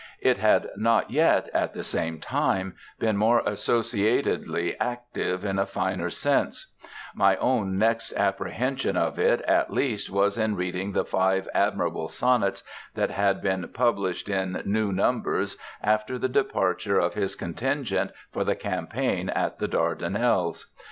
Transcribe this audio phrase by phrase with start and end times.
[0.19, 6.09] It had not yet, at the same time, been more associatedly active in a finer
[6.09, 6.73] sense;
[7.13, 12.63] my own next apprehension of it at least was in reading the five admirable sonnets
[12.95, 18.55] that had been published in "New Numbers" after the departure of his contingent for the
[18.55, 20.65] campaign at the Dardanelles.